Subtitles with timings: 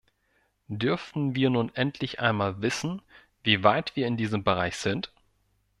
[0.71, 3.03] Dürften wir nun endlich einmal wissen,
[3.43, 5.13] wie weit wir in diesem Bereich sind?